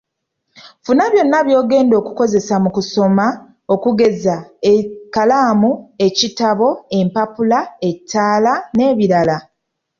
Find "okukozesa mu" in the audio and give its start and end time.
2.01-2.69